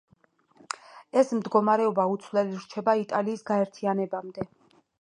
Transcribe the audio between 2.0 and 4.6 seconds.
უცვლელი რჩება იტალიის გაერთიანებამდე.